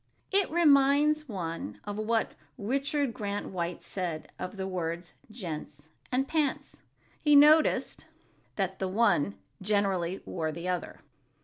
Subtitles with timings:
[0.31, 7.35] It reminds one of what Richard Grant White said of the words "gents" and "pants"—he
[7.35, 8.07] noticed
[8.55, 11.01] "that the one generally wore the other."